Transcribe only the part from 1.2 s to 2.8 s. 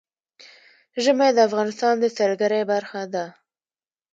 د افغانستان د سیلګرۍ